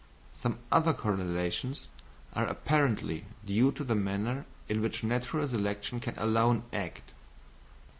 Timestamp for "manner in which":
3.93-5.03